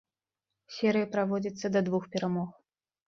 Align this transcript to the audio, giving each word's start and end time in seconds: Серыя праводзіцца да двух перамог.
Серыя 0.77 1.09
праводзіцца 1.15 1.67
да 1.77 1.87
двух 1.91 2.03
перамог. 2.17 2.49